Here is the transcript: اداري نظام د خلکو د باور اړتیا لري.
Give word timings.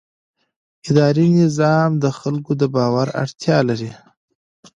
اداري 0.89 1.27
نظام 1.41 1.89
د 2.03 2.05
خلکو 2.19 2.51
د 2.61 2.63
باور 2.75 3.07
اړتیا 3.23 3.57
لري. 3.69 3.91